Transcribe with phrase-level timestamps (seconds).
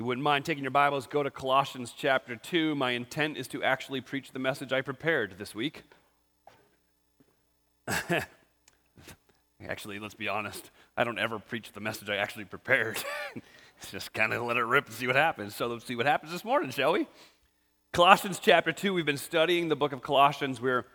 [0.00, 2.74] you wouldn't mind taking your Bibles, go to Colossians chapter 2.
[2.74, 5.82] My intent is to actually preach the message I prepared this week.
[9.68, 12.96] actually, let's be honest, I don't ever preach the message I actually prepared.
[13.90, 15.54] just kind of let it rip and see what happens.
[15.54, 17.06] So let's see what happens this morning, shall we?
[17.92, 20.62] Colossians chapter 2, we've been studying the book of Colossians.
[20.62, 20.86] We're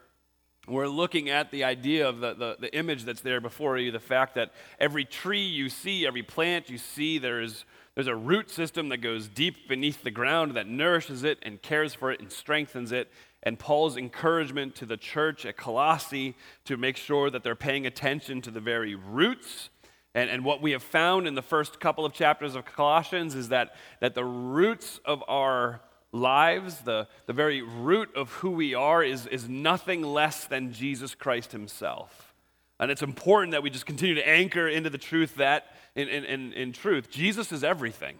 [0.68, 4.00] we're looking at the idea of the, the, the, image that's there before you, the
[4.00, 8.90] fact that every tree you see, every plant you see, there's, there's a root system
[8.90, 12.92] that goes deep beneath the ground that nourishes it and cares for it and strengthens
[12.92, 13.12] it.
[13.44, 18.42] And Paul's encouragement to the church at Colossae to make sure that they're paying attention
[18.42, 19.70] to the very roots.
[20.16, 23.50] And, and what we have found in the first couple of chapters of Colossians is
[23.50, 25.82] that, that the roots of our
[26.16, 31.14] lives, the, the very root of who we are, is, is nothing less than Jesus
[31.14, 32.34] Christ Himself.
[32.80, 36.26] And it's important that we just continue to anchor into the truth that, in, in,
[36.26, 38.18] in, in truth, Jesus is everything.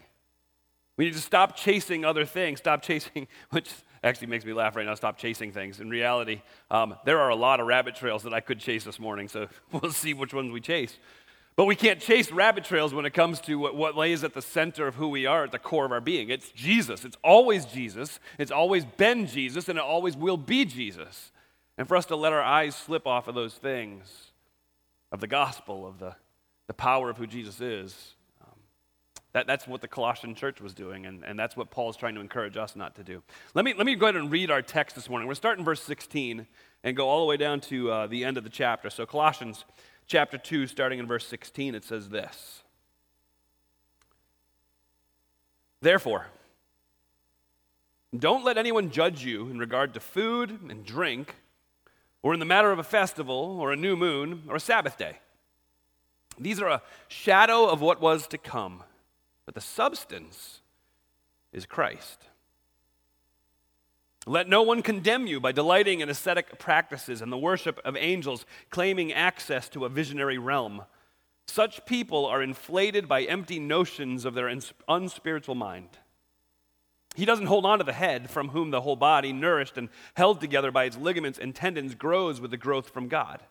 [0.98, 3.72] We need to stop chasing other things, stop chasing, which
[4.04, 5.80] actually makes me laugh right now, stop chasing things.
[5.80, 9.00] In reality, um, there are a lot of rabbit trails that I could chase this
[9.00, 10.98] morning, so we'll see which ones we chase.
[11.56, 14.42] But we can't chase rabbit trails when it comes to what, what, lays at the
[14.42, 16.30] center of who we are, at the core of our being.
[16.30, 17.06] It's Jesus.
[17.06, 18.20] It's always Jesus.
[18.38, 21.32] It's always been Jesus, and it always will be Jesus.
[21.78, 24.32] And for us to let our eyes slip off of those things,
[25.14, 26.16] of the gospel, of the,
[26.68, 28.60] the power of who Jesus is, um,
[29.32, 32.22] that, that's what the Colossian church was doing, and, and that's what Paul's trying to
[32.22, 33.24] encourage us not to do.
[33.54, 35.26] Let me, let me go ahead and read our text this morning.
[35.26, 36.48] We're starting verse 16
[36.84, 38.90] and go all the way down to uh, the end of the chapter.
[38.90, 39.64] So, Colossians
[40.08, 42.64] chapter 2, starting in verse 16, it says this
[45.82, 46.28] Therefore,
[48.18, 51.36] don't let anyone judge you in regard to food and drink,
[52.24, 55.20] or in the matter of a festival, or a new moon, or a Sabbath day.
[56.40, 58.84] These are a shadow of what was to come,
[59.46, 60.62] but the substance
[61.54, 62.26] is Christ.
[64.26, 68.46] Let no one condemn you by delighting in ascetic practices and the worship of angels,
[68.72, 70.84] claiming access to a visionary realm.
[71.48, 74.52] Such people are inflated by empty notions of their
[74.88, 75.90] unspiritual mind.
[77.16, 80.42] He doesn't hold on to the head, from whom the whole body, nourished and held
[80.42, 83.42] together by its ligaments and tendons, grows with the growth from God.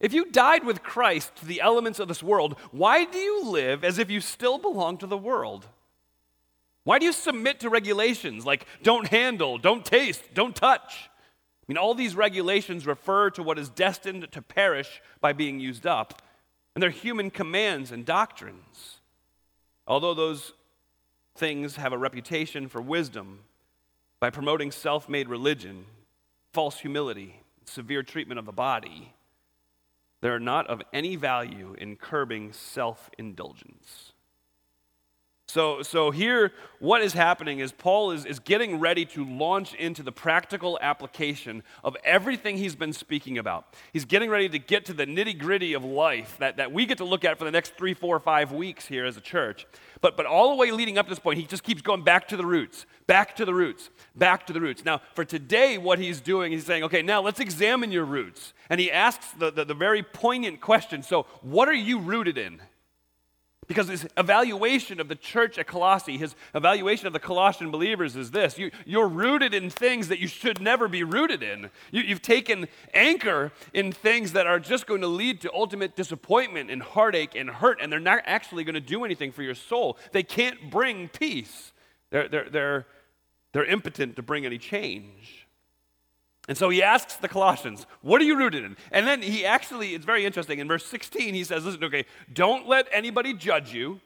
[0.00, 3.84] If you died with Christ to the elements of this world, why do you live
[3.84, 5.68] as if you still belong to the world?
[6.84, 11.08] Why do you submit to regulations like don't handle, don't taste, don't touch?
[11.08, 15.86] I mean, all these regulations refer to what is destined to perish by being used
[15.86, 16.20] up,
[16.74, 19.00] and they're human commands and doctrines.
[19.86, 20.52] Although those
[21.36, 23.40] things have a reputation for wisdom
[24.20, 25.86] by promoting self made religion,
[26.52, 29.14] false humility, severe treatment of the body,
[30.20, 34.13] they are not of any value in curbing self indulgence.
[35.46, 40.02] So, so here, what is happening is Paul is, is getting ready to launch into
[40.02, 43.66] the practical application of everything he's been speaking about.
[43.92, 46.98] He's getting ready to get to the nitty gritty of life that, that we get
[46.98, 49.66] to look at for the next three, four, five weeks here as a church.
[50.00, 52.26] But, but all the way leading up to this point, he just keeps going back
[52.28, 54.82] to the roots, back to the roots, back to the roots.
[54.82, 58.54] Now, for today, what he's doing, he's saying, okay, now let's examine your roots.
[58.70, 62.60] And he asks the, the, the very poignant question so, what are you rooted in?
[63.66, 68.30] Because his evaluation of the church at Colossae, his evaluation of the Colossian believers is
[68.30, 68.70] this you,
[69.00, 71.70] are rooted in things that you should never be rooted in.
[71.90, 76.70] You, you've taken anchor in things that are just going to lead to ultimate disappointment
[76.70, 79.98] and heartache and hurt, and they're not actually going to do anything for your soul.
[80.12, 81.72] They can't bring peace,
[82.10, 82.86] they're, they're, they're,
[83.52, 85.43] they're impotent to bring any change.
[86.46, 88.76] And so he asks the Colossians, What are you rooted in?
[88.90, 90.58] And then he actually, it's very interesting.
[90.58, 94.00] In verse 16, he says, Listen, okay, don't let anybody judge you.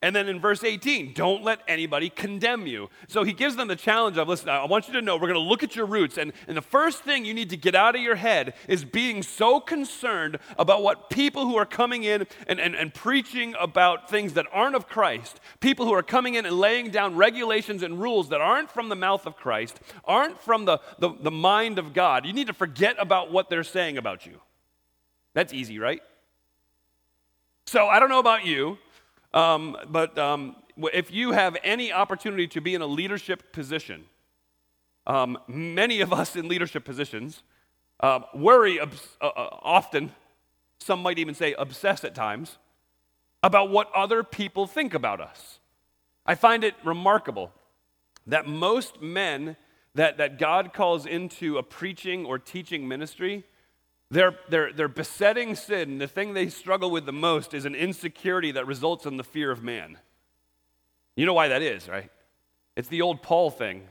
[0.00, 2.88] And then in verse 18, don't let anybody condemn you.
[3.08, 5.34] So he gives them the challenge of listen, I want you to know we're going
[5.34, 6.18] to look at your roots.
[6.18, 9.24] And, and the first thing you need to get out of your head is being
[9.24, 14.34] so concerned about what people who are coming in and, and, and preaching about things
[14.34, 18.28] that aren't of Christ, people who are coming in and laying down regulations and rules
[18.28, 22.24] that aren't from the mouth of Christ, aren't from the, the, the mind of God.
[22.24, 24.40] You need to forget about what they're saying about you.
[25.34, 26.02] That's easy, right?
[27.66, 28.78] So I don't know about you.
[29.34, 30.56] Um, but um,
[30.92, 34.04] if you have any opportunity to be in a leadership position,
[35.06, 37.42] um, many of us in leadership positions
[38.00, 40.12] uh, worry obs- uh, uh, often,
[40.78, 42.58] some might even say obsess at times,
[43.42, 45.58] about what other people think about us.
[46.26, 47.52] I find it remarkable
[48.26, 49.56] that most men
[49.94, 53.44] that, that God calls into a preaching or teaching ministry
[54.10, 58.52] their, their, their besetting sin, the thing they struggle with the most, is an insecurity
[58.52, 59.98] that results in the fear of man.
[61.14, 62.10] You know why that is, right?
[62.76, 63.86] It's the old Paul thing.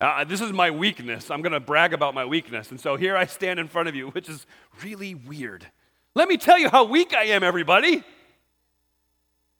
[0.00, 1.30] Uh, this is my weakness.
[1.30, 2.70] I'm going to brag about my weakness.
[2.70, 4.46] And so here I stand in front of you, which is
[4.82, 5.66] really weird.
[6.14, 8.02] Let me tell you how weak I am, everybody.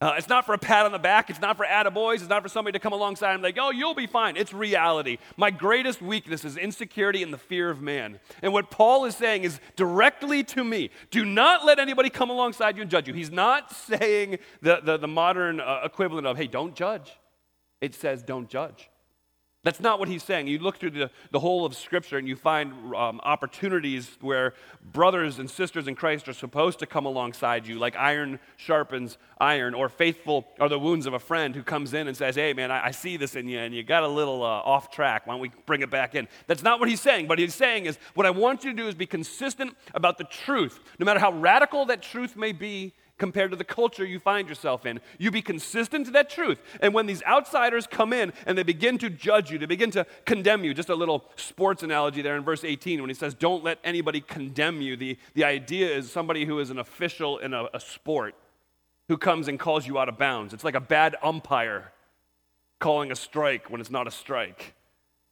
[0.03, 1.31] Uh, it's not for a pat on the back.
[1.31, 2.17] It's not for attaboys.
[2.17, 4.37] It's not for somebody to come alongside and like, oh, you'll be fine.
[4.37, 5.19] It's reality.
[5.37, 8.19] My greatest weakness is insecurity and the fear of man.
[8.43, 12.75] And what Paul is saying is directly to me do not let anybody come alongside
[12.75, 13.15] you and judge you.
[13.15, 17.13] He's not saying the, the, the modern uh, equivalent of, hey, don't judge.
[17.81, 18.91] It says, don't judge.
[19.65, 20.49] That's not what he's saying.
[20.49, 24.55] You look through the, the whole of Scripture and you find um, opportunities where
[24.93, 29.75] brothers and sisters in Christ are supposed to come alongside you, like iron sharpens iron,
[29.75, 32.73] or faithful are the wounds of a friend who comes in and says, Hey, man,
[32.73, 35.29] I, I see this in you and you got a little uh, off track.
[35.29, 36.27] Why don't we bring it back in?
[36.49, 37.29] That's not what he's saying.
[37.29, 40.25] What he's saying is, What I want you to do is be consistent about the
[40.25, 44.49] truth, no matter how radical that truth may be compared to the culture you find
[44.49, 45.01] yourself in.
[45.19, 46.59] You be consistent to that truth.
[46.81, 50.07] And when these outsiders come in and they begin to judge you, they begin to
[50.25, 53.63] condemn you, just a little sports analogy there in verse 18 when he says, Don't
[53.63, 54.97] let anybody condemn you.
[54.97, 58.35] The, the idea is somebody who is an official in a, a sport
[59.09, 60.55] who comes and calls you out of bounds.
[60.55, 61.93] It's like a bad umpire
[62.79, 64.75] calling a strike when it's not a strike.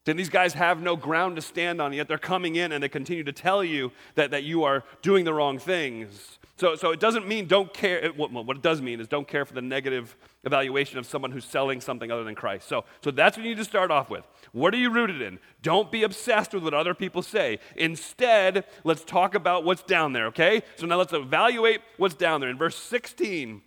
[0.06, 2.88] And these guys have no ground to stand on, yet they're coming in and they
[2.88, 6.38] continue to tell you that, that you are doing the wrong things.
[6.60, 8.10] So, so it doesn't mean don't care.
[8.14, 10.14] What, what it does mean is don't care for the negative
[10.44, 12.68] evaluation of someone who's selling something other than Christ.
[12.68, 14.24] So, so that's what you need to start off with.
[14.52, 15.38] What are you rooted in?
[15.62, 17.60] Don't be obsessed with what other people say.
[17.76, 20.60] Instead, let's talk about what's down there, okay?
[20.76, 22.50] So now let's evaluate what's down there.
[22.50, 23.62] In verse 16,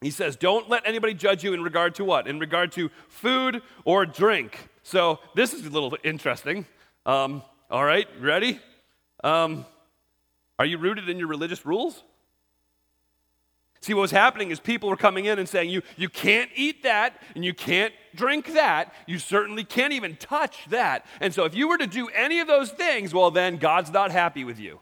[0.00, 2.26] he says, Don't let anybody judge you in regard to what?
[2.26, 4.70] In regard to food or drink.
[4.82, 6.64] So this is a little interesting.
[7.04, 8.60] Um, all right, ready?
[9.22, 9.66] Um,
[10.58, 12.02] are you rooted in your religious rules?
[13.84, 16.84] See, what was happening is people were coming in and saying, you, you can't eat
[16.84, 18.94] that and you can't drink that.
[19.06, 21.04] You certainly can't even touch that.
[21.20, 24.10] And so, if you were to do any of those things, well, then God's not
[24.10, 24.80] happy with you.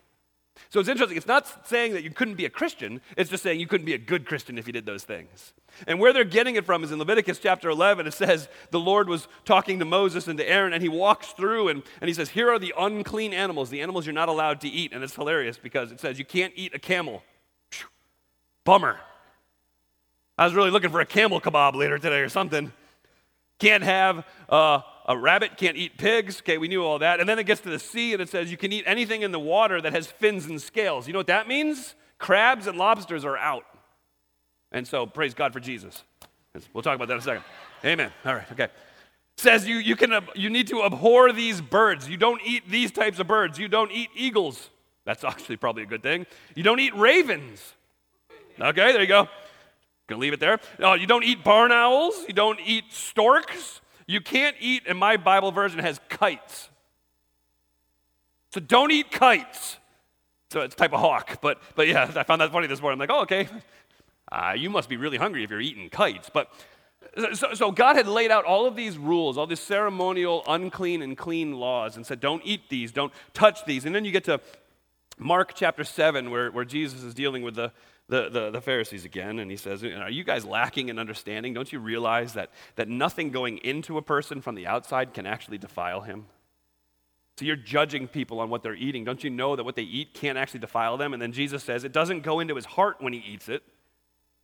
[0.71, 1.17] So, it's interesting.
[1.17, 3.95] It's not saying that you couldn't be a Christian, it's just saying you couldn't be
[3.95, 5.53] a good Christian if you did those things.
[5.89, 8.07] And where they're getting it from is in Leviticus chapter 11.
[8.07, 11.71] It says the Lord was talking to Moses and to Aaron, and he walks through
[11.71, 14.69] and, and he says, Here are the unclean animals, the animals you're not allowed to
[14.69, 14.93] eat.
[14.93, 17.25] And it's hilarious because it says you can't eat a camel.
[18.65, 18.99] Bummer.
[20.39, 22.73] I was really looking for a camel kebab later today or something.
[23.59, 26.41] Can't have uh, a rabbit, can't eat pigs.
[26.41, 27.21] Okay, we knew all that.
[27.21, 29.33] And then it gets to the sea and it says you can eat anything in
[29.33, 31.07] the water that has fins and scales.
[31.07, 31.95] You know what that means?
[32.19, 33.65] Crabs and lobsters are out.
[34.71, 36.03] And so praise God for Jesus.
[36.73, 37.45] We'll talk about that in a second.
[37.85, 38.11] Amen.
[38.25, 38.69] All right, okay.
[39.37, 42.09] Says you, you, can, you need to abhor these birds.
[42.09, 43.59] You don't eat these types of birds.
[43.59, 44.71] You don't eat eagles.
[45.05, 46.27] That's actually probably a good thing.
[46.55, 47.75] You don't eat ravens.
[48.63, 49.29] Okay, there you go.
[50.07, 50.61] Gonna leave it there.
[50.79, 52.15] No, you don't eat barn owls.
[52.29, 53.81] You don't eat storks.
[54.07, 56.69] You can't eat, and my Bible version has kites.
[58.53, 59.79] So don't eat kites.
[60.51, 61.41] So it's type of hawk.
[61.41, 63.01] But, but yeah, I found that funny this morning.
[63.01, 63.49] I'm like, oh, okay.
[64.31, 66.31] Uh, you must be really hungry if you're eating kites.
[66.33, 66.53] But
[67.35, 71.17] so, so God had laid out all of these rules, all these ceremonial, unclean and
[71.17, 73.85] clean laws, and said, don't eat these, don't touch these.
[73.85, 74.41] And then you get to
[75.19, 77.73] Mark chapter 7, where, where Jesus is dealing with the,
[78.13, 81.55] the, the, the, Pharisees again, and he says, Are you guys lacking in understanding?
[81.55, 85.57] Don't you realize that, that nothing going into a person from the outside can actually
[85.57, 86.27] defile him?
[87.39, 89.03] So you're judging people on what they're eating.
[89.03, 91.15] Don't you know that what they eat can't actually defile them?
[91.15, 93.63] And then Jesus says, It doesn't go into his heart when he eats it,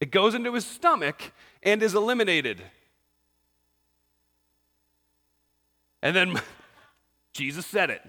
[0.00, 1.20] it goes into his stomach
[1.62, 2.62] and is eliminated.
[6.02, 6.40] And then
[7.34, 8.00] Jesus said it.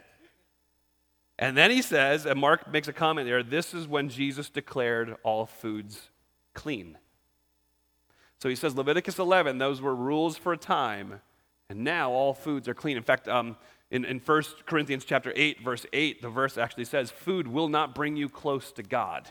[1.41, 5.15] And then he says, and Mark makes a comment there this is when Jesus declared
[5.23, 6.09] all foods
[6.53, 6.97] clean.
[8.39, 11.21] So he says, Leviticus 11, those were rules for a time,
[11.69, 12.97] and now all foods are clean.
[12.97, 13.55] In fact, um,
[13.89, 17.95] in, in 1 Corinthians chapter 8, verse 8, the verse actually says, Food will not
[17.95, 19.29] bring you close to God.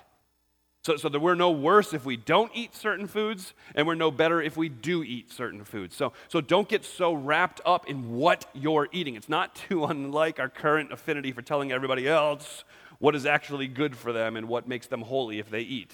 [0.89, 4.11] So, so that we're no worse if we don't eat certain foods, and we're no
[4.11, 5.95] better if we do eat certain foods.
[5.95, 9.15] So, so don't get so wrapped up in what you're eating.
[9.15, 12.65] It's not too unlike our current affinity for telling everybody else
[13.01, 15.93] what is actually good for them and what makes them holy if they eat.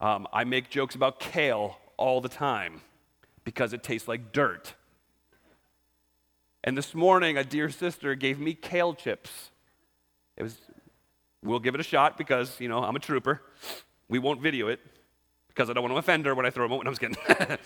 [0.00, 2.82] Um, I make jokes about kale all the time
[3.42, 4.74] because it tastes like dirt.
[6.62, 9.50] And this morning, a dear sister gave me kale chips.
[10.36, 10.58] It was
[11.42, 13.42] We'll give it a shot because, you know, I'm a trooper.
[14.08, 14.80] We won't video it
[15.48, 16.86] because I don't want to offend her when I throw them out.
[16.86, 17.16] I'm just kidding.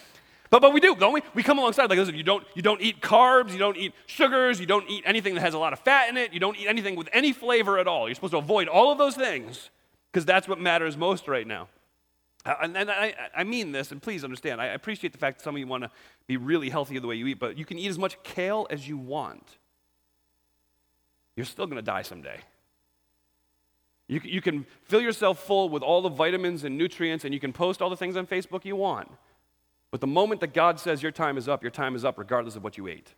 [0.50, 1.22] but, but we do, don't we?
[1.34, 4.60] We come alongside like, listen, you don't, you don't eat carbs, you don't eat sugars,
[4.60, 6.66] you don't eat anything that has a lot of fat in it, you don't eat
[6.66, 8.08] anything with any flavor at all.
[8.08, 9.70] You're supposed to avoid all of those things
[10.12, 11.68] because that's what matters most right now.
[12.44, 15.44] Uh, and, and I, I, mean this, and please understand, I appreciate the fact that
[15.44, 15.90] some of you want to
[16.26, 18.88] be really healthy the way you eat, but you can eat as much kale as
[18.88, 19.58] you want.
[21.36, 22.40] You're still going to die someday.
[24.08, 27.52] You, you can fill yourself full with all the vitamins and nutrients, and you can
[27.52, 29.10] post all the things on Facebook you want.
[29.90, 32.56] But the moment that God says your time is up, your time is up regardless
[32.56, 33.14] of what you ate.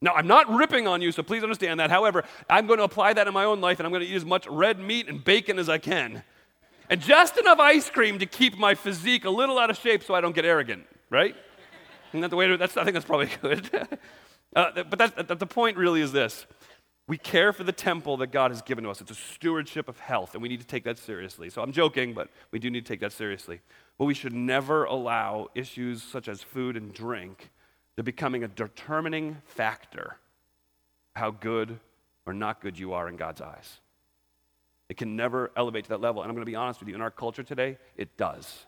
[0.00, 1.90] Now, I'm not ripping on you, so please understand that.
[1.90, 4.16] However, I'm going to apply that in my own life, and I'm going to eat
[4.16, 6.24] as much red meat and bacon as I can.
[6.90, 10.14] And just enough ice cream to keep my physique a little out of shape so
[10.14, 11.36] I don't get arrogant, right?
[12.10, 13.70] Isn't that the way to, that's, I think that's probably good.
[14.56, 16.46] uh, but that's, the point really is this
[17.08, 19.00] we care for the temple that God has given to us.
[19.00, 21.50] It's a stewardship of health, and we need to take that seriously.
[21.50, 23.60] So I'm joking, but we do need to take that seriously.
[23.98, 27.50] But we should never allow issues such as food and drink
[27.96, 30.16] to becoming a determining factor
[31.14, 31.78] how good
[32.24, 33.80] or not good you are in God's eyes.
[34.88, 36.22] It can never elevate to that level.
[36.22, 38.66] And I'm going to be honest with you, in our culture today, it does.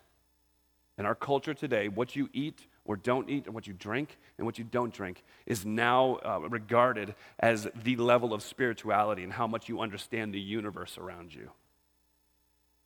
[0.99, 4.47] In our culture today, what you eat or don't eat, and what you drink and
[4.47, 9.47] what you don't drink, is now uh, regarded as the level of spirituality and how
[9.47, 11.51] much you understand the universe around you.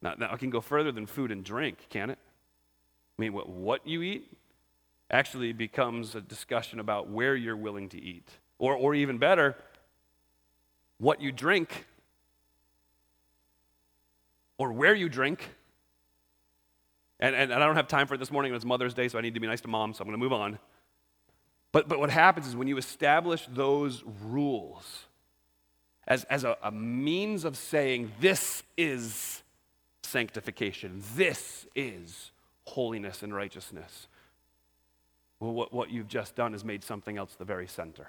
[0.01, 2.19] Now, now I can go further than food and drink, can it?
[3.19, 4.33] I mean, what, what you eat
[5.11, 8.29] actually becomes a discussion about where you're willing to eat.
[8.59, 9.57] Or, or even better,
[10.99, 11.87] what you drink
[14.59, 15.49] or where you drink
[17.21, 18.55] and, and, and I don't have time for it this morning.
[18.55, 20.23] It's Mother's Day, so I need to be nice to mom, so I'm going to
[20.23, 20.59] move on.
[21.73, 25.05] But, but what happens is when you establish those rules
[26.07, 29.43] as, as a, a means of saying, this is
[30.03, 32.31] sanctification, this is
[32.65, 34.09] holiness and righteousness,
[35.41, 38.09] well, what, what you've just done is made something else the very center.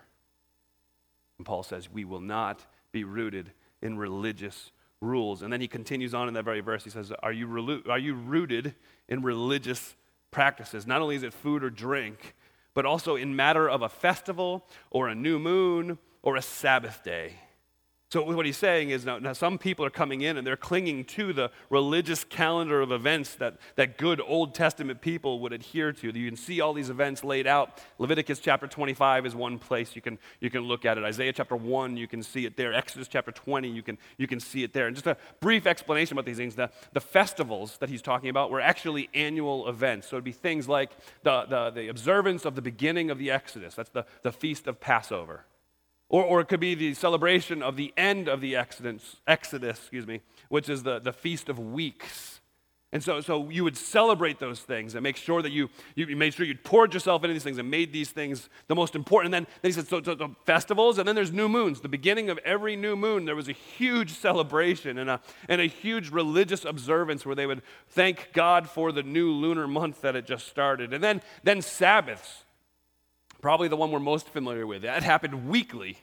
[1.38, 3.52] And Paul says, we will not be rooted
[3.82, 5.42] in religious rules.
[5.42, 6.84] And then he continues on in that very verse.
[6.84, 8.76] He says, Are you, are you rooted
[9.08, 9.96] in religious
[10.32, 10.86] practices?
[10.86, 12.36] Not only is it food or drink,
[12.74, 17.36] but also in matter of a festival or a new moon or a Sabbath day.
[18.12, 21.06] So, what he's saying is now, now, some people are coming in and they're clinging
[21.06, 26.08] to the religious calendar of events that, that good Old Testament people would adhere to.
[26.08, 27.78] You can see all these events laid out.
[28.00, 31.04] Leviticus chapter 25 is one place you can, you can look at it.
[31.04, 32.74] Isaiah chapter 1, you can see it there.
[32.74, 34.88] Exodus chapter 20, you can, you can see it there.
[34.88, 38.50] And just a brief explanation about these things the, the festivals that he's talking about
[38.50, 40.08] were actually annual events.
[40.08, 40.90] So, it'd be things like
[41.22, 44.80] the, the, the observance of the beginning of the Exodus, that's the, the feast of
[44.80, 45.46] Passover.
[46.10, 50.08] Or, or it could be the celebration of the end of the Exodus, Exodus excuse
[50.08, 52.40] me, which is the, the Feast of Weeks.
[52.92, 56.34] And so, so you would celebrate those things and make sure that you, you made
[56.34, 59.36] sure you poured yourself into these things and made these things the most important.
[59.36, 61.82] And then, then he said, so, so, so festivals, and then there's new moons.
[61.82, 65.68] The beginning of every new moon, there was a huge celebration and a, and a
[65.68, 70.26] huge religious observance where they would thank God for the new lunar month that had
[70.26, 70.92] just started.
[70.92, 72.44] And then, then Sabbaths
[73.42, 74.82] probably the one we're most familiar with.
[74.84, 75.98] That happened weekly.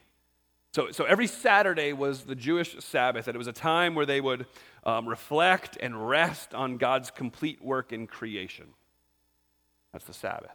[0.73, 4.21] So, so every Saturday was the Jewish Sabbath, and it was a time where they
[4.21, 4.47] would
[4.85, 8.67] um, reflect and rest on God's complete work in creation.
[9.93, 10.53] That's the Sabbath.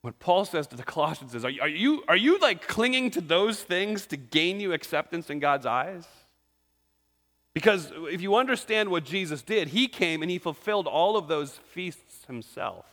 [0.00, 3.20] What Paul says to the Colossians is, are are you, are you like clinging to
[3.20, 6.06] those things to gain you acceptance in God's eyes?
[7.54, 11.52] Because if you understand what Jesus did, he came and he fulfilled all of those
[11.72, 12.84] feasts himself.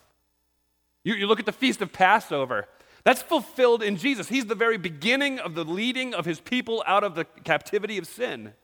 [1.04, 2.66] You, you look at the Feast of Passover.
[3.04, 4.28] That's fulfilled in Jesus.
[4.28, 8.06] He's the very beginning of the leading of his people out of the captivity of
[8.06, 8.54] sin.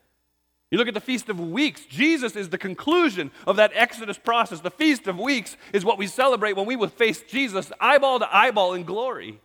[0.71, 1.85] You look at the Feast of Weeks.
[1.85, 4.61] Jesus is the conclusion of that Exodus process.
[4.61, 8.35] The Feast of Weeks is what we celebrate when we will face Jesus eyeball to
[8.35, 9.41] eyeball in glory.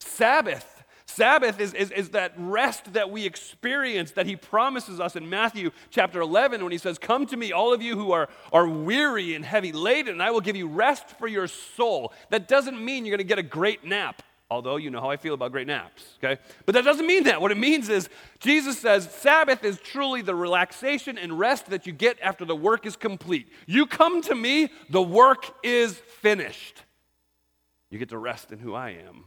[0.00, 0.77] Sabbath
[1.18, 5.72] Sabbath is, is, is that rest that we experience that he promises us in Matthew
[5.90, 9.34] chapter 11 when he says, Come to me, all of you who are, are weary
[9.34, 12.12] and heavy laden, and I will give you rest for your soul.
[12.30, 14.22] That doesn't mean you're going to get a great nap.
[14.48, 16.40] Although you know how I feel about great naps, okay?
[16.66, 17.40] But that doesn't mean that.
[17.40, 18.08] What it means is
[18.38, 22.86] Jesus says Sabbath is truly the relaxation and rest that you get after the work
[22.86, 23.48] is complete.
[23.66, 26.84] You come to me, the work is finished.
[27.90, 29.24] You get to rest in who I am.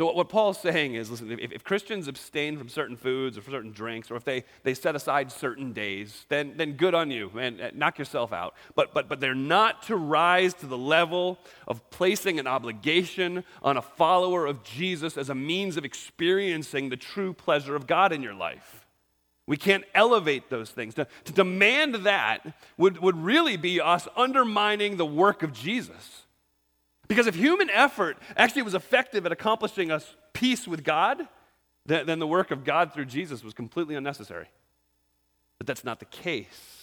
[0.00, 3.70] So, what Paul's saying is listen, if, if, Christians abstain from certain foods or certain
[3.70, 7.60] drinks, or if they, they set aside certain days, then, then good on you, man,
[7.60, 8.54] uh, knock yourself out.
[8.74, 11.38] But, but, but they're not to rise to the level
[11.68, 16.96] of placing an obligation on a follower of Jesus as a means of experiencing the
[16.96, 18.86] true pleasure of God in your life.
[19.46, 20.94] We can't elevate those things.
[20.94, 26.22] To, to demand that would, would really be us undermining the work of Jesus.
[27.10, 31.26] Because if human effort actually was effective at accomplishing us peace with God,
[31.84, 34.46] then, the work of God through Jesus was completely unnecessary.
[35.58, 36.79] But that's not the case.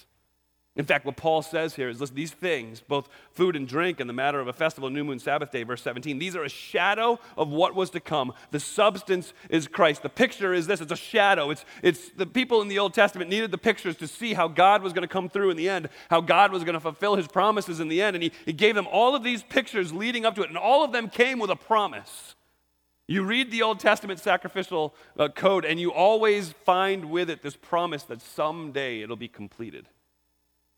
[0.78, 4.08] In fact, what Paul says here is listen, these things, both food and drink and
[4.08, 7.20] the matter of a festival, new moon, Sabbath day, verse 17, these are a shadow
[7.36, 8.32] of what was to come.
[8.52, 10.04] The substance is Christ.
[10.04, 11.50] The picture is this it's a shadow.
[11.50, 14.84] It's, it's the people in the Old Testament needed the pictures to see how God
[14.84, 17.28] was going to come through in the end, how God was going to fulfill his
[17.28, 18.16] promises in the end.
[18.16, 20.84] And he, he gave them all of these pictures leading up to it, and all
[20.84, 22.36] of them came with a promise.
[23.08, 27.56] You read the Old Testament sacrificial uh, code, and you always find with it this
[27.56, 29.88] promise that someday it'll be completed.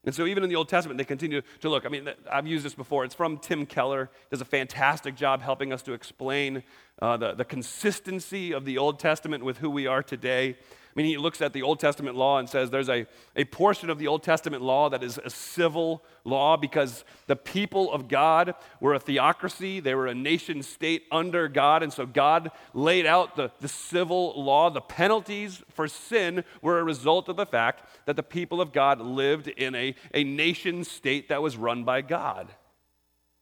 [0.06, 1.86] And so, even in the Old Testament, they continue to look.
[1.86, 3.03] I mean, I've used this before.
[3.03, 4.10] It's from Tim Keller.
[4.13, 6.63] He does a fantastic job helping us to explain
[7.01, 10.56] uh, the, the consistency of the Old Testament with who we are today.
[11.00, 14.00] Mean, he looks at the Old Testament law and says there's a, a portion of
[14.00, 18.94] the Old Testament law that is a civil law because the people of God were
[18.94, 19.79] a theocracy.
[19.79, 21.84] They were a nation state under God.
[21.84, 24.70] And so God laid out the, the civil law.
[24.70, 29.00] The penalties for sin were a result of the fact that the people of God
[29.00, 32.50] lived in a, a nation state that was run by God.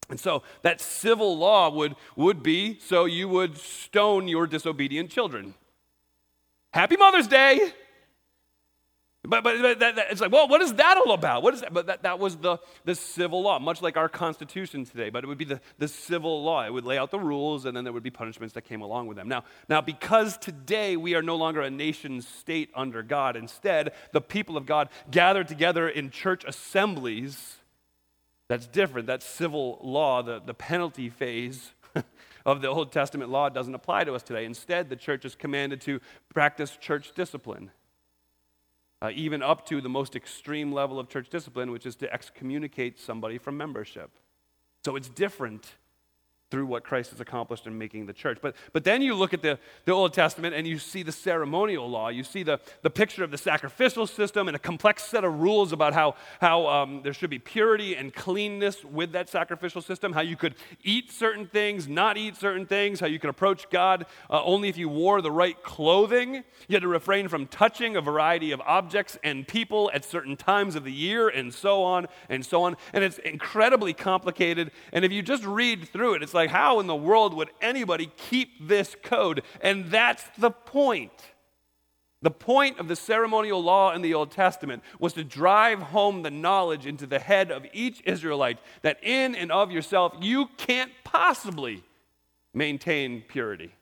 [0.08, 5.54] And so that civil law would, would be so you would stone your disobedient children.
[6.72, 7.72] Happy Mother's Day.
[9.24, 11.42] But, but, but that, that, it's like, well, what is that all about?
[11.42, 11.74] What is that?
[11.74, 15.10] But that, that was the, the civil law, much like our Constitution today.
[15.10, 16.64] But it would be the, the civil law.
[16.64, 19.06] It would lay out the rules, and then there would be punishments that came along
[19.08, 19.28] with them.
[19.28, 24.20] Now, now, because today we are no longer a nation state under God, instead, the
[24.20, 27.56] people of God gather together in church assemblies.
[28.48, 29.08] That's different.
[29.08, 31.72] That civil law, the, the penalty phase
[32.48, 34.46] of the Old Testament law doesn't apply to us today.
[34.46, 36.00] Instead, the church is commanded to
[36.32, 37.70] practice church discipline,
[39.02, 42.98] uh, even up to the most extreme level of church discipline, which is to excommunicate
[42.98, 44.10] somebody from membership.
[44.82, 45.74] So it's different
[46.50, 48.38] through what Christ has accomplished in making the church.
[48.40, 51.88] But, but then you look at the, the Old Testament and you see the ceremonial
[51.88, 52.08] law.
[52.08, 55.72] You see the, the picture of the sacrificial system and a complex set of rules
[55.72, 60.22] about how, how um, there should be purity and cleanness with that sacrificial system, how
[60.22, 64.42] you could eat certain things, not eat certain things, how you could approach God uh,
[64.42, 66.44] only if you wore the right clothing.
[66.66, 70.76] You had to refrain from touching a variety of objects and people at certain times
[70.76, 72.76] of the year, and so on and so on.
[72.92, 74.70] And it's incredibly complicated.
[74.92, 78.68] And if you just read through it, it's how in the world would anybody keep
[78.68, 79.42] this code?
[79.60, 81.12] And that's the point.
[82.20, 86.30] The point of the ceremonial law in the Old Testament was to drive home the
[86.30, 91.84] knowledge into the head of each Israelite that in and of yourself, you can't possibly
[92.52, 93.72] maintain purity.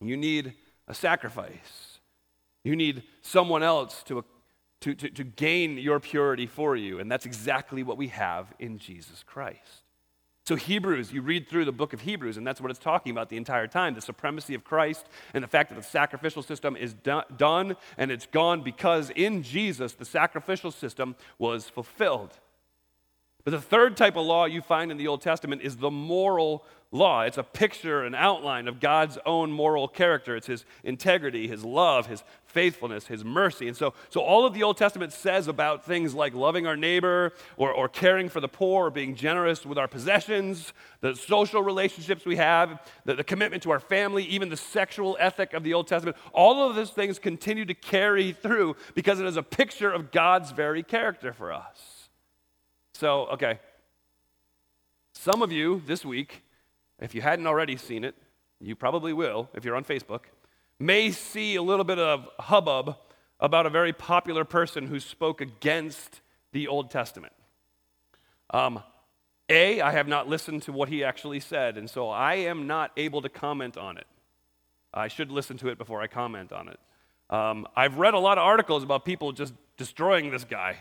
[0.00, 0.54] You need
[0.86, 1.98] a sacrifice.
[2.62, 4.24] You need someone else to,
[4.82, 7.00] to, to, to gain your purity for you.
[7.00, 9.83] And that's exactly what we have in Jesus Christ.
[10.46, 13.30] So, Hebrews, you read through the book of Hebrews, and that's what it's talking about
[13.30, 16.92] the entire time the supremacy of Christ and the fact that the sacrificial system is
[16.92, 22.38] do- done and it's gone because in Jesus the sacrificial system was fulfilled.
[23.44, 26.64] But the third type of law you find in the Old Testament is the moral
[26.94, 27.22] law.
[27.22, 30.36] It's a picture, an outline of God's own moral character.
[30.36, 33.66] It's his integrity, his love, his faithfulness, his mercy.
[33.66, 37.32] And so, so all of the Old Testament says about things like loving our neighbor
[37.56, 42.24] or, or caring for the poor or being generous with our possessions, the social relationships
[42.24, 45.88] we have, the, the commitment to our family, even the sexual ethic of the Old
[45.88, 50.12] Testament, all of those things continue to carry through because it is a picture of
[50.12, 52.08] God's very character for us.
[52.92, 53.58] So, okay.
[55.14, 56.43] Some of you this week
[57.04, 58.14] if you hadn't already seen it,
[58.60, 60.22] you probably will if you're on Facebook,
[60.78, 62.96] may see a little bit of hubbub
[63.38, 66.20] about a very popular person who spoke against
[66.52, 67.32] the Old Testament.
[68.50, 68.82] Um,
[69.48, 72.90] a, I have not listened to what he actually said, and so I am not
[72.96, 74.06] able to comment on it.
[74.94, 76.80] I should listen to it before I comment on it.
[77.28, 80.76] Um, I've read a lot of articles about people just destroying this guy.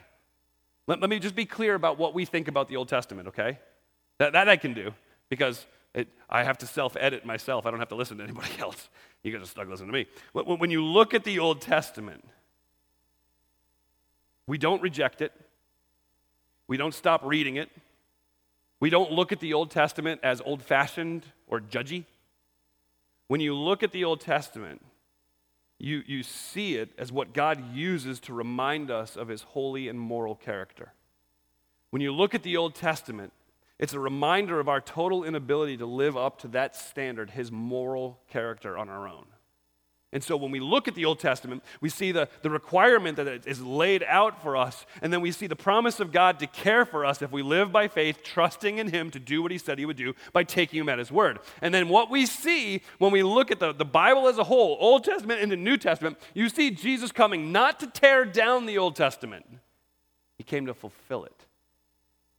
[0.87, 3.59] Let, let me just be clear about what we think about the Old Testament, okay?
[4.19, 4.93] That, that I can do,
[5.29, 7.65] because it, I have to self edit myself.
[7.65, 8.89] I don't have to listen to anybody else.
[9.23, 10.07] You guys are stuck listening to me.
[10.33, 12.23] When you look at the Old Testament,
[14.47, 15.31] we don't reject it,
[16.67, 17.69] we don't stop reading it,
[18.79, 22.03] we don't look at the Old Testament as old fashioned or judgy.
[23.27, 24.81] When you look at the Old Testament,
[25.79, 29.99] you, you see it as what God uses to remind us of his holy and
[29.99, 30.93] moral character.
[31.91, 33.31] When you look at the Old Testament,
[33.83, 38.17] it's a reminder of our total inability to live up to that standard, his moral
[38.29, 39.25] character, on our own.
[40.13, 43.45] And so when we look at the Old Testament, we see the, the requirement that
[43.45, 46.85] is laid out for us, and then we see the promise of God to care
[46.85, 49.77] for us if we live by faith, trusting in Him to do what He said
[49.77, 51.39] He would do by taking Him at His word.
[51.61, 54.77] And then what we see when we look at the, the Bible as a whole,
[54.79, 58.77] Old Testament and the New Testament, you see Jesus coming not to tear down the
[58.77, 59.45] Old Testament,
[60.37, 61.47] He came to fulfill it.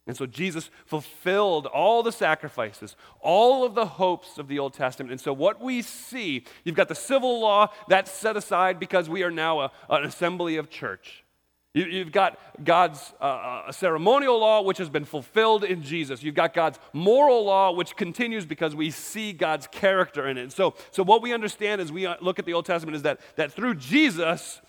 [0.07, 5.11] And so Jesus fulfilled all the sacrifices, all of the hopes of the Old Testament.
[5.11, 9.23] And so what we see, you've got the civil law that's set aside because we
[9.23, 11.25] are now a, an assembly of church.
[11.73, 16.23] You, have got God's uh, uh, ceremonial law, which has been fulfilled in Jesus.
[16.23, 20.53] You've got God's moral law, which continues because we see God's character in it.
[20.53, 23.19] So, so what we understand as we uh, look at the Old Testament is that,
[23.35, 24.61] that through Jesus,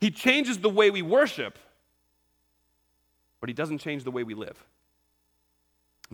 [0.00, 1.58] He changes the way we worship,
[3.40, 4.64] but He doesn't change the way we live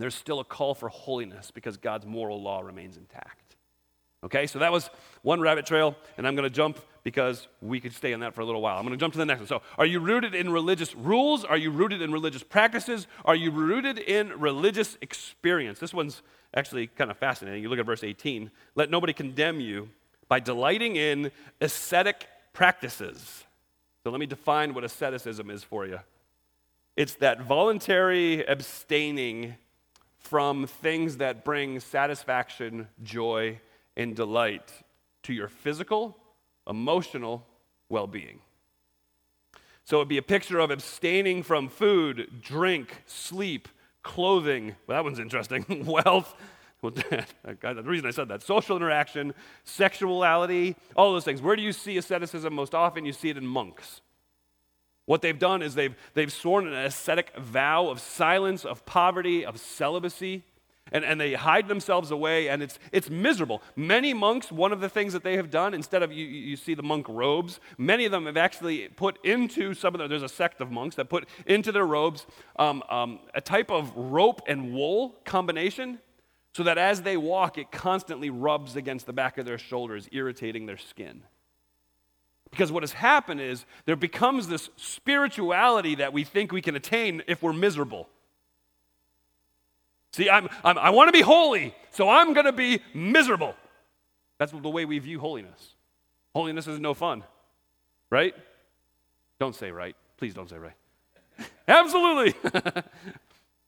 [0.01, 3.57] there's still a call for holiness because God's moral law remains intact.
[4.23, 4.91] Okay, so that was
[5.23, 8.43] one rabbit trail, and I'm going to jump because we could stay on that for
[8.43, 8.77] a little while.
[8.77, 9.49] I'm going to jump to the next one.
[9.49, 11.43] So, are you rooted in religious rules?
[11.45, 13.07] Are you rooted in religious practices?
[13.25, 15.79] Are you rooted in religious experience?
[15.79, 16.21] This one's
[16.53, 17.63] actually kind of fascinating.
[17.63, 18.51] You look at verse 18.
[18.75, 19.89] Let nobody condemn you
[20.29, 21.33] by delighting in
[21.63, 23.45] ascetic practices.
[24.05, 26.01] So, let me define what asceticism is for you
[27.01, 29.55] it's that voluntary abstaining
[30.21, 33.61] from things that bring satisfaction, joy,
[33.97, 34.73] and delight
[35.25, 36.17] to your physical,
[36.69, 37.47] emotional
[37.89, 38.41] well being.
[39.85, 43.69] So it'd be a picture of abstaining from food, drink, sleep,
[44.03, 44.77] clothing.
[44.87, 45.65] Well, that one's interesting.
[45.87, 46.35] Wealth.
[46.83, 51.43] the reason I said that social interaction, sexuality, all those things.
[51.43, 53.05] Where do you see asceticism most often?
[53.05, 54.01] You see it in monks.
[55.11, 59.59] What they've done is they've, they've sworn an ascetic vow of silence, of poverty, of
[59.59, 60.45] celibacy,
[60.93, 63.61] and, and they hide themselves away, and it's, it's miserable.
[63.75, 66.75] Many monks, one of the things that they have done, instead of you, you see
[66.75, 70.29] the monk robes, many of them have actually put into some of the, there's a
[70.29, 72.25] sect of monks that put into their robes
[72.61, 75.99] um, um, a type of rope and wool combination
[76.55, 80.67] so that as they walk, it constantly rubs against the back of their shoulders, irritating
[80.67, 81.25] their skin.
[82.51, 87.23] Because what has happened is there becomes this spirituality that we think we can attain
[87.27, 88.09] if we're miserable.
[90.13, 93.55] See, I'm, I'm i want to be holy, so I'm going to be miserable.
[94.39, 95.75] That's the way we view holiness.
[96.35, 97.23] Holiness is no fun,
[98.11, 98.35] right?
[99.39, 99.95] Don't say right.
[100.17, 100.75] Please don't say right.
[101.69, 102.35] Absolutely.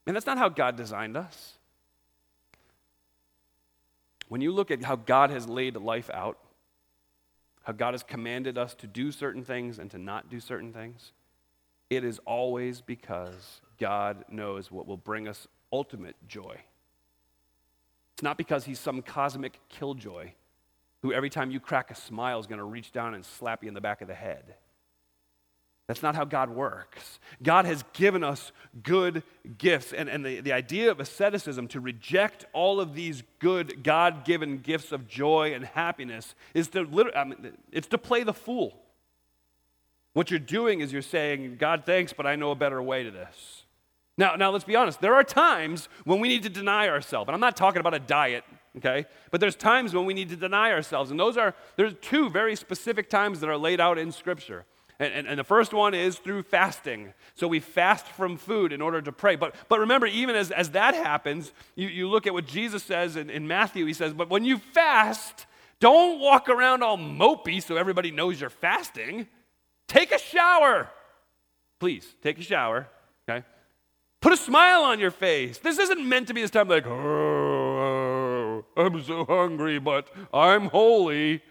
[0.07, 1.55] and that's not how God designed us.
[4.29, 6.39] When you look at how God has laid life out,
[7.63, 11.13] how God has commanded us to do certain things and to not do certain things,
[11.91, 16.57] it is always because God knows what will bring us ultimate joy.
[18.15, 20.33] It's not because he's some cosmic killjoy
[21.03, 23.69] who every time you crack a smile is going to reach down and slap you
[23.69, 24.55] in the back of the head.
[25.93, 27.21] That's not how God works.
[27.43, 28.51] God has given us
[28.83, 29.23] good
[29.59, 29.93] gifts.
[29.93, 34.57] And, and the, the idea of asceticism, to reject all of these good God given
[34.57, 38.75] gifts of joy and happiness, is to, I mean, it's to play the fool.
[40.15, 43.11] What you're doing is you're saying, God, thanks, but I know a better way to
[43.11, 43.65] this.
[44.17, 45.03] Now, now let's be honest.
[45.03, 47.29] There are times when we need to deny ourselves.
[47.29, 48.45] And I'm not talking about a diet,
[48.79, 49.05] okay?
[49.31, 51.11] But there's times when we need to deny ourselves.
[51.11, 54.65] And those are, there's two very specific times that are laid out in Scripture.
[54.99, 57.13] And, and, and, the first one is through fasting.
[57.35, 59.37] So we fast from food in order to pray.
[59.37, 63.17] But, but remember, even as, as that happens, you, you look at what Jesus says
[63.17, 63.87] in, in Matthew.
[63.87, 65.47] He says, But when you fast,
[65.81, 69.27] don't walk around all mopey so everybody knows you're fasting.
[69.89, 70.89] Take a shower.
[71.81, 72.87] Please, take a shower,
[73.29, 73.45] okay?
[74.21, 75.59] Put a smile on your face.
[75.59, 81.43] This isn't meant to be this time like, oh, I'm so hungry, but I'm holy.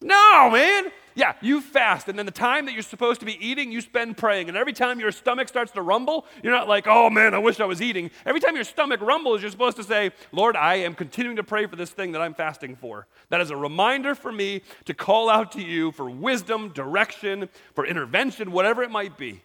[0.00, 0.90] No, man.
[1.14, 4.16] Yeah, you fast, and then the time that you're supposed to be eating, you spend
[4.16, 4.48] praying.
[4.48, 7.58] And every time your stomach starts to rumble, you're not like, oh man, I wish
[7.58, 8.10] I was eating.
[8.24, 11.66] Every time your stomach rumbles, you're supposed to say, Lord, I am continuing to pray
[11.66, 13.06] for this thing that I'm fasting for.
[13.28, 17.84] That is a reminder for me to call out to you for wisdom, direction, for
[17.84, 19.42] intervention, whatever it might be.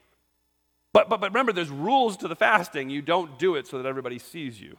[0.93, 2.89] But, but, but remember, there's rules to the fasting.
[2.89, 4.77] You don't do it so that everybody sees you.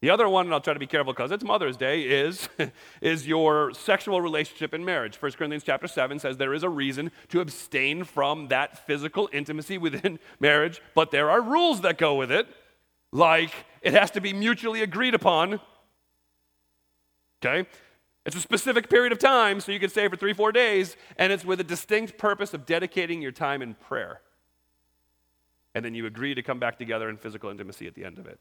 [0.00, 2.48] The other one, and I'll try to be careful because it's Mother's Day, is,
[3.02, 5.20] is your sexual relationship in marriage.
[5.20, 9.76] 1 Corinthians chapter 7 says there is a reason to abstain from that physical intimacy
[9.76, 12.48] within marriage, but there are rules that go with it,
[13.12, 15.60] like it has to be mutually agreed upon.
[17.44, 17.68] Okay?
[18.24, 21.30] It's a specific period of time, so you can stay for three, four days, and
[21.30, 24.22] it's with a distinct purpose of dedicating your time in prayer.
[25.74, 28.26] And then you agree to come back together in physical intimacy at the end of
[28.26, 28.40] it.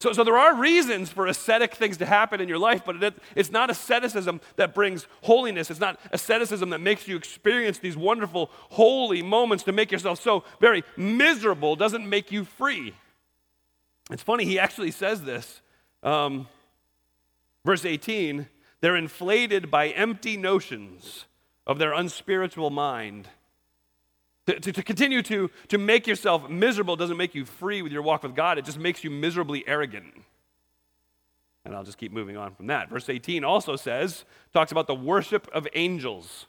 [0.00, 3.14] So, so there are reasons for ascetic things to happen in your life, but it,
[3.36, 5.70] it's not asceticism that brings holiness.
[5.70, 10.44] It's not asceticism that makes you experience these wonderful, holy moments to make yourself so
[10.58, 12.94] very miserable, doesn't make you free.
[14.10, 15.60] It's funny, he actually says this.
[16.02, 16.48] Um,
[17.64, 18.48] verse 18
[18.80, 21.26] they're inflated by empty notions
[21.66, 23.28] of their unspiritual mind.
[24.50, 28.02] To, to, to, continue to, to make yourself miserable doesn't make you free with your
[28.02, 30.12] walk with God, it just makes you miserably arrogant.
[31.64, 32.90] And I'll just keep moving on from that.
[32.90, 36.46] Verse 18 also says, talks about the worship of angels.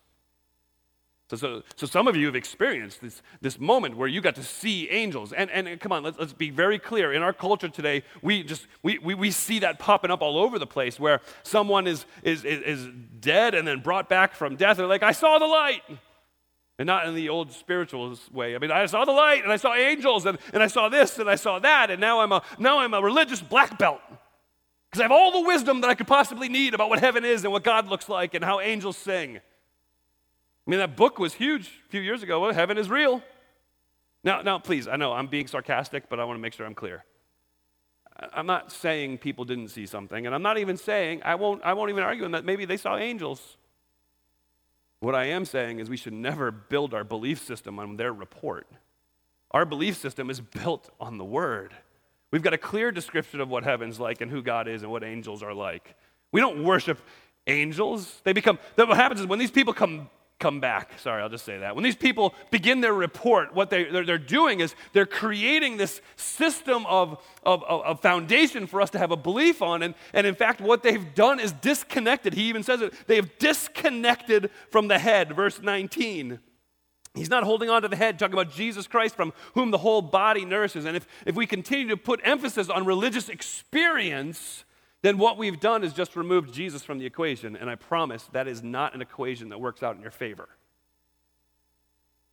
[1.30, 4.44] So, so, so some of you have experienced this, this moment where you got to
[4.44, 5.32] see angels.
[5.32, 7.14] And, and, come on, let's, let's be very clear.
[7.14, 10.58] In our culture today, we just we, we, we see that popping up all over
[10.58, 14.78] the place where someone is, is, is, is dead and then brought back from death.
[14.78, 15.84] They're like, I saw the light.
[16.82, 18.56] And not in the old spiritual way.
[18.56, 21.20] I mean, I saw the light and I saw angels and, and I saw this
[21.20, 24.02] and I saw that, and now I'm a, now I'm a religious black belt.
[24.90, 27.44] Because I have all the wisdom that I could possibly need about what heaven is
[27.44, 29.38] and what God looks like and how angels sing.
[29.38, 29.42] I
[30.66, 32.40] mean, that book was huge a few years ago.
[32.40, 33.22] Well, heaven is real.
[34.24, 36.74] Now, now, please, I know I'm being sarcastic, but I want to make sure I'm
[36.74, 37.06] clear.
[38.34, 41.74] I'm not saying people didn't see something, and I'm not even saying, I won't, I
[41.74, 43.58] won't even argue that maybe they saw angels.
[45.02, 48.68] What I am saying is we should never build our belief system on their report.
[49.50, 51.74] Our belief system is built on the Word.
[52.30, 55.04] We've got a clear description of what heaven's like and who God is and what
[55.04, 55.96] angels are like.
[56.32, 57.00] We don't worship
[57.48, 58.22] angels.
[58.24, 60.08] They become, what happens is when these people come
[60.42, 61.00] come back.
[61.00, 61.76] Sorry, I'll just say that.
[61.76, 66.02] When these people begin their report, what they, they're, they're doing is they're creating this
[66.18, 69.84] system of, of, of, foundation for us to have a belief on.
[69.84, 72.34] And, and in fact, what they've done is disconnected.
[72.34, 72.94] He even says it.
[73.08, 76.40] They have disconnected from the head, verse 19.
[77.14, 80.02] He's not holding on to the head, talking about Jesus Christ, from whom the whole
[80.02, 80.86] body nourishes.
[80.86, 84.64] And if, if we continue to put emphasis on religious experience,
[85.02, 88.48] then what we've done is just removed Jesus from the equation, and I promise that
[88.48, 90.48] is not an equation that works out in your favor.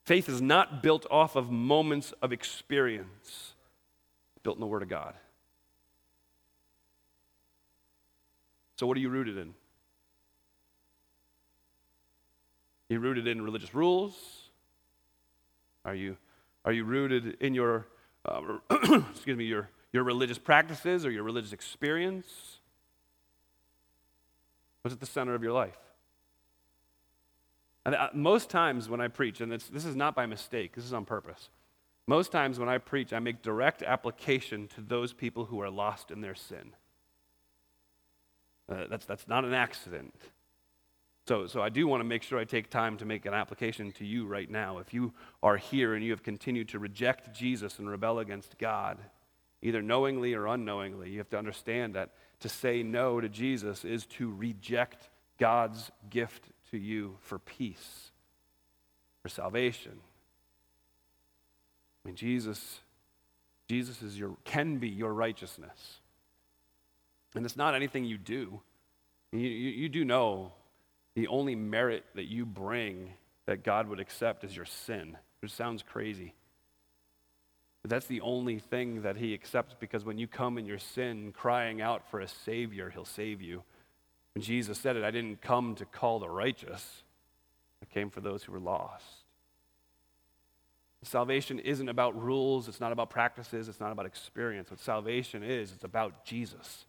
[0.04, 3.54] Faith is not built off of moments of experience,
[4.34, 5.14] it's built in the Word of God.
[8.76, 9.48] So, what are you rooted in?
[12.90, 14.14] Are you rooted in religious rules?
[15.84, 16.16] Are you,
[16.64, 17.86] are you rooted in your,
[18.24, 18.40] uh,
[19.10, 22.57] excuse me, your, your religious practices or your religious experience?
[24.82, 25.78] What's at the center of your life?
[27.84, 30.92] And uh, most times when I preach, and this is not by mistake, this is
[30.92, 31.48] on purpose.
[32.06, 36.10] Most times when I preach, I make direct application to those people who are lost
[36.10, 36.72] in their sin.
[38.70, 40.14] Uh, that's, that's not an accident.
[41.26, 43.92] So, so I do want to make sure I take time to make an application
[43.92, 44.78] to you right now.
[44.78, 45.12] If you
[45.42, 48.98] are here and you have continued to reject Jesus and rebel against God,
[49.60, 54.06] either knowingly or unknowingly, you have to understand that to say no to Jesus is
[54.06, 58.10] to reject God's gift to you for peace,
[59.22, 59.98] for salvation.
[62.04, 62.80] I mean, Jesus,
[63.68, 65.98] Jesus is your, can be your righteousness.
[67.34, 68.60] And it's not anything you do.
[69.32, 70.52] You, you, you do know
[71.14, 73.12] the only merit that you bring
[73.46, 76.34] that God would accept is your sin, which sounds crazy.
[77.82, 81.32] But that's the only thing that he accepts because when you come in your sin
[81.32, 83.62] crying out for a Savior, he'll save you.
[84.34, 87.02] When Jesus said it, I didn't come to call the righteous,
[87.82, 89.04] I came for those who were lost.
[91.04, 94.70] Salvation isn't about rules, it's not about practices, it's not about experience.
[94.70, 96.86] What salvation is, it's about Jesus.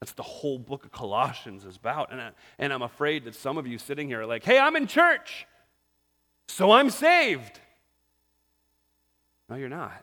[0.00, 2.10] That's the whole book of Colossians is about.
[2.10, 4.76] And, I, and I'm afraid that some of you sitting here are like, hey, I'm
[4.76, 5.46] in church,
[6.48, 7.60] so I'm saved.
[9.52, 10.02] No, you're not.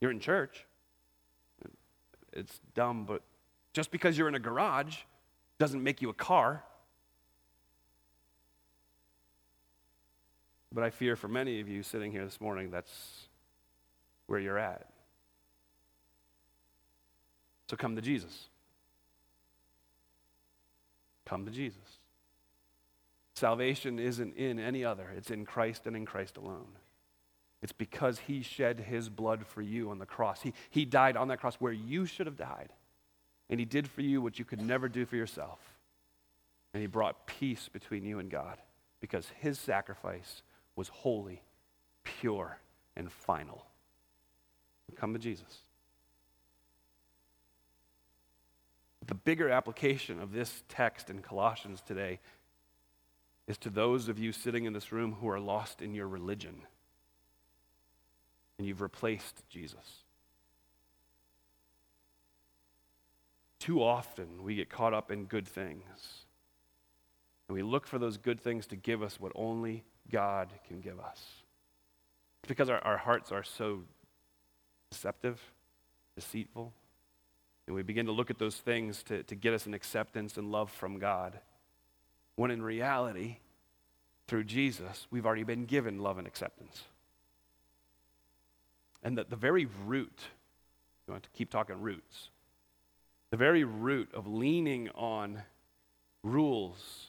[0.00, 0.64] You're in church.
[2.32, 3.22] It's dumb, but
[3.72, 4.98] just because you're in a garage
[5.58, 6.62] doesn't make you a car.
[10.72, 13.26] But I fear for many of you sitting here this morning, that's
[14.28, 14.86] where you're at.
[17.68, 18.50] So come to Jesus.
[21.24, 21.98] Come to Jesus.
[23.34, 26.68] Salvation isn't in any other, it's in Christ and in Christ alone.
[27.62, 30.42] It's because he shed his blood for you on the cross.
[30.42, 32.72] He, he died on that cross where you should have died.
[33.48, 35.60] And he did for you what you could never do for yourself.
[36.74, 38.58] And he brought peace between you and God
[39.00, 40.42] because his sacrifice
[40.74, 41.42] was holy,
[42.02, 42.58] pure,
[42.96, 43.66] and final.
[44.96, 45.60] Come to Jesus.
[49.06, 52.20] The bigger application of this text in Colossians today
[53.46, 56.62] is to those of you sitting in this room who are lost in your religion
[58.62, 60.02] and you've replaced Jesus.
[63.62, 66.24] too often we get caught up in good things.
[67.46, 70.98] And we look for those good things to give us what only God can give
[70.98, 71.22] us.
[72.42, 73.82] It's because our, our hearts are so
[74.90, 75.40] deceptive,
[76.16, 76.72] deceitful.
[77.68, 80.50] And we begin to look at those things to, to get us an acceptance and
[80.50, 81.38] love from God.
[82.34, 83.36] When in reality,
[84.26, 86.82] through Jesus, we've already been given love and acceptance.
[89.02, 90.18] And that the very root,
[91.06, 92.30] you want to keep talking roots,
[93.30, 95.42] the very root of leaning on
[96.22, 97.08] rules,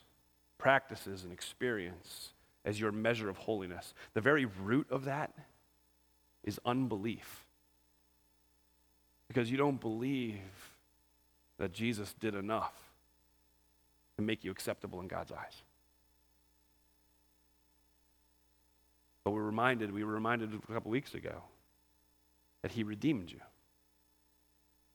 [0.57, 2.29] practices, and experience
[2.65, 5.33] as your measure of holiness, the very root of that
[6.43, 7.45] is unbelief.
[9.27, 10.39] Because you don't believe
[11.57, 12.73] that Jesus did enough
[14.17, 15.61] to make you acceptable in God's eyes.
[19.23, 21.43] But we're reminded, we were reminded a couple weeks ago
[22.63, 23.41] that He redeemed you,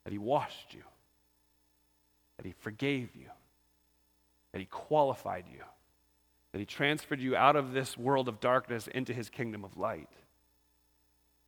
[0.03, 0.83] that He washed you,
[2.37, 3.29] that He forgave you,
[4.53, 5.63] that He qualified you,
[6.53, 10.09] that He transferred you out of this world of darkness into His kingdom of light.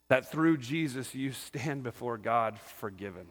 [0.08, 3.26] That through Jesus you stand before God forgiven.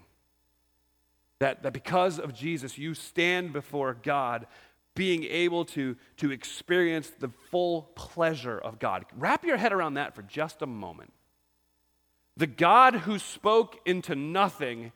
[1.39, 4.47] That, that because of Jesus you stand before God
[4.95, 9.05] being able to, to experience the full pleasure of God.
[9.17, 11.13] Wrap your head around that for just a moment.
[12.39, 14.93] The God who spoke into nothing,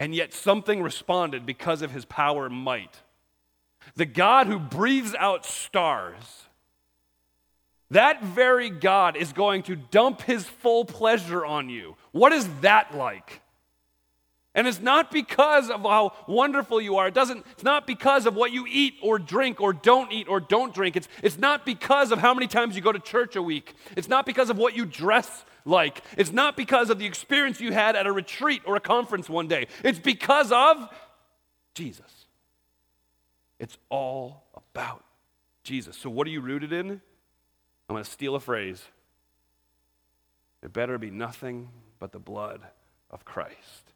[0.00, 3.02] and yet something responded because of his power and might.
[3.94, 6.46] The God who breathes out stars.
[7.90, 11.94] That very God is going to dump his full pleasure on you.
[12.12, 13.42] What is that like?
[14.54, 17.08] And it's not because of how wonderful you are.
[17.08, 20.40] It doesn't, it's not because of what you eat or drink or don't eat or
[20.40, 20.96] don't drink.
[20.96, 23.74] It's, it's not because of how many times you go to church a week.
[23.94, 26.02] It's not because of what you dress like.
[26.16, 29.48] It's not because of the experience you had at a retreat or a conference one
[29.48, 29.66] day.
[29.84, 30.88] It's because of
[31.74, 32.26] Jesus.
[33.58, 35.04] It's all about
[35.62, 35.96] Jesus.
[35.96, 36.90] So, what are you rooted in?
[36.90, 38.82] I'm going to steal a phrase.
[40.62, 41.68] It better be nothing
[41.98, 42.60] but the blood
[43.10, 43.92] of Christ.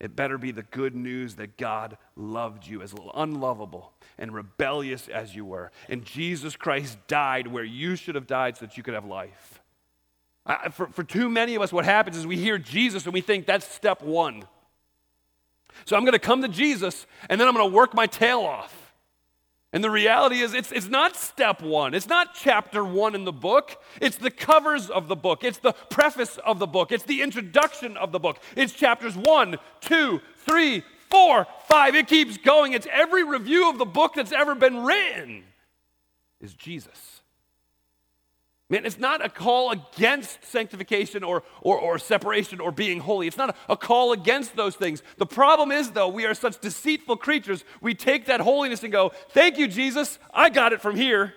[0.00, 5.34] It better be the good news that God loved you as unlovable and rebellious as
[5.34, 5.70] you were.
[5.88, 9.62] And Jesus Christ died where you should have died so that you could have life.
[10.46, 13.20] I, for, for too many of us, what happens is we hear Jesus and we
[13.20, 14.44] think that's step one.
[15.86, 18.40] So I'm going to come to Jesus and then I'm going to work my tail
[18.40, 18.84] off.
[19.72, 21.94] And the reality is, it's, it's not step one.
[21.94, 23.82] It's not chapter one in the book.
[24.00, 25.42] It's the covers of the book.
[25.42, 26.92] It's the preface of the book.
[26.92, 28.38] It's the introduction of the book.
[28.56, 31.96] It's chapters one, two, three, four, five.
[31.96, 32.72] It keeps going.
[32.72, 35.42] It's every review of the book that's ever been written
[36.40, 37.13] is Jesus.
[38.70, 43.26] Man, it's not a call against sanctification or, or, or separation or being holy.
[43.26, 45.02] It's not a, a call against those things.
[45.18, 49.12] The problem is, though, we are such deceitful creatures, we take that holiness and go,
[49.30, 51.34] Thank you, Jesus, I got it from here.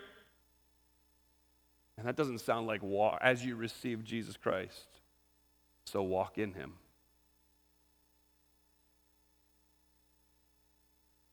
[1.97, 4.85] And that doesn't sound like walk, as you receive Jesus Christ,
[5.85, 6.73] so walk in him.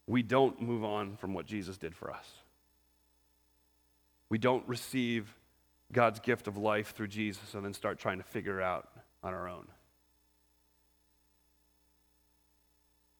[0.06, 2.28] We don't move on from what Jesus did for us.
[4.28, 5.32] We don't receive
[5.92, 8.88] God's gift of life through Jesus and then start trying to figure out
[9.22, 9.66] on our own.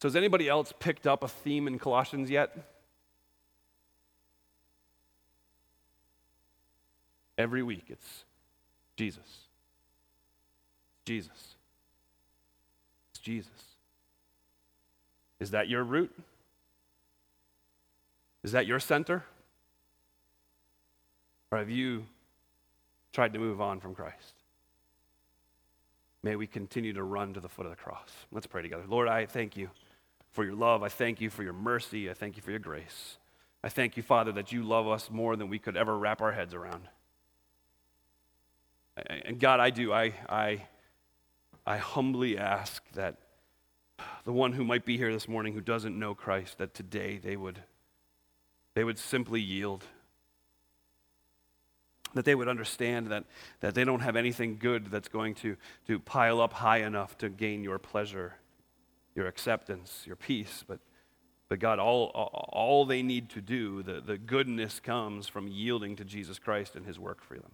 [0.01, 2.75] So, has anybody else picked up a theme in Colossians yet?
[7.39, 8.25] Every week it's
[8.97, 9.47] Jesus.
[11.05, 11.57] Jesus.
[13.11, 13.51] It's Jesus.
[15.41, 16.13] Is that your root?
[18.43, 19.25] Is that your center?
[21.51, 22.07] Or have you
[23.15, 24.35] tried to move on from Christ.
[26.25, 28.11] May we continue to run to the foot of the cross.
[28.33, 28.83] Let's pray together.
[28.89, 29.71] Lord, I thank you
[30.33, 30.83] for your love.
[30.83, 32.11] I thank you for your mercy.
[32.11, 33.19] I thank you for your grace.
[33.63, 36.33] I thank you, Father, that you love us more than we could ever wrap our
[36.33, 36.89] heads around.
[39.07, 39.93] And God, I do.
[39.93, 40.67] I, I,
[41.65, 43.19] I humbly ask that
[44.25, 47.37] the one who might be here this morning who doesn't know Christ, that today they
[47.37, 47.61] would,
[48.75, 49.85] they would simply yield
[52.15, 53.25] that they would understand that,
[53.61, 57.29] that they don't have anything good that's going to, to pile up high enough to
[57.29, 58.35] gain your pleasure,
[59.15, 60.65] your acceptance, your peace.
[60.67, 60.81] But,
[61.49, 62.07] but God, all,
[62.53, 66.87] all they need to do, the, the goodness comes from yielding to Jesus Christ and
[66.87, 67.53] his work for them.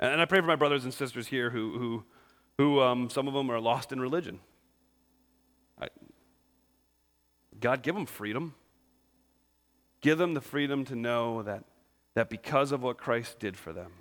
[0.00, 2.04] And I pray for my brothers and sisters here who, who,
[2.58, 4.40] who um, some of them are lost in religion.
[5.80, 5.88] I,
[7.60, 8.54] God, give them freedom.
[10.00, 11.62] Give them the freedom to know that
[12.14, 13.92] that because of what Christ did for them,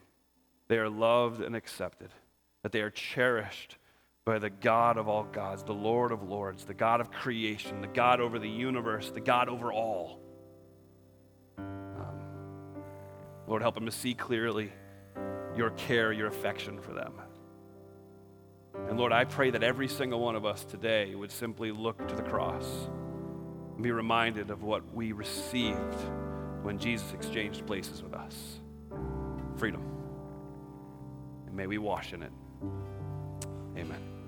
[0.68, 2.10] they are loved and accepted,
[2.64, 3.78] that they are cherished
[4.26, 7.88] by the God of all gods, the Lord of lords, the God of creation, the
[7.88, 10.20] God over the universe, the God over all.
[11.58, 12.22] Um,
[13.48, 14.72] Lord, help them to see clearly
[15.56, 17.14] your care, your affection for them.
[18.88, 22.16] And Lord, I pray that every single one of us today would simply look to
[22.16, 22.66] the cross
[23.76, 25.98] and be reminded of what we received
[26.64, 28.60] when Jesus exchanged places with us
[29.58, 29.84] freedom.
[31.48, 32.32] And may we wash in it.
[33.78, 34.21] Amen.